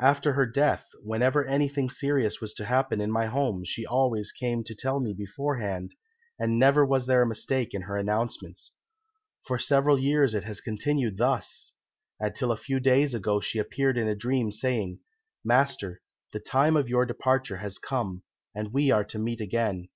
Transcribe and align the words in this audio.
After 0.00 0.32
her 0.32 0.46
death, 0.46 0.88
whenever 1.02 1.44
anything 1.44 1.90
serious 1.90 2.40
was 2.40 2.54
to 2.54 2.64
happen 2.64 2.98
in 2.98 3.10
my 3.12 3.26
home, 3.26 3.62
she 3.66 3.84
always 3.84 4.32
came 4.32 4.64
to 4.64 4.74
tell 4.74 5.00
me 5.00 5.12
beforehand, 5.12 5.92
and 6.38 6.58
never 6.58 6.82
was 6.86 7.04
there 7.04 7.20
a 7.20 7.26
mistake 7.26 7.74
in 7.74 7.82
her 7.82 7.98
announcements. 7.98 8.72
For 9.46 9.58
several 9.58 9.98
years 9.98 10.32
it 10.32 10.44
has 10.44 10.62
continued 10.62 11.18
thus, 11.18 11.74
till 12.36 12.52
a 12.52 12.56
few 12.56 12.80
days 12.80 13.12
ago 13.12 13.38
she 13.38 13.58
appeared 13.58 13.98
in 13.98 14.08
a 14.08 14.16
dream 14.16 14.50
saying, 14.50 15.00
'Master, 15.44 16.00
the 16.32 16.40
time 16.40 16.74
of 16.74 16.88
your 16.88 17.04
departure 17.04 17.58
has 17.58 17.76
come, 17.76 18.22
and 18.54 18.72
we 18.72 18.90
are 18.90 19.04
to 19.04 19.18
meet 19.18 19.42
again. 19.42 19.90